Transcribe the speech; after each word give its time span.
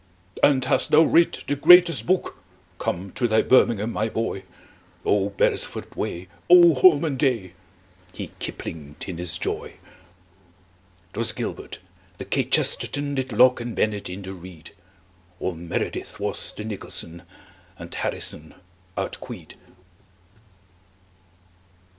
"And 0.41 0.65
hast 0.65 0.89
thou 0.89 1.03
writ 1.03 1.43
the 1.45 1.55
greatest 1.55 2.07
book? 2.07 2.37
Come 2.79 3.11
to 3.11 3.27
thy 3.27 3.43
birmingham, 3.43 3.93
my 3.93 4.09
boy! 4.09 4.41
Oh, 5.05 5.29
beresford 5.29 5.93
way! 5.95 6.27
Oh, 6.49 6.73
holman 6.73 7.17
day!" 7.17 7.53
He 8.11 8.31
kiplinged 8.39 9.07
in 9.07 9.19
his 9.19 9.37
joy. 9.37 9.73
'Twas 11.13 11.33
gilbert. 11.33 11.77
The 12.17 12.25
kchesterton 12.25 13.13
Did 13.13 13.31
locke 13.31 13.61
and 13.61 13.75
bennett 13.75 14.09
in 14.09 14.23
the 14.23 14.33
reed. 14.33 14.71
All 15.39 15.53
meredith 15.53 16.19
was 16.19 16.51
the 16.53 16.65
nicholson, 16.65 17.21
And 17.77 17.93
harrison 17.93 18.55
outqueed. 18.97 19.53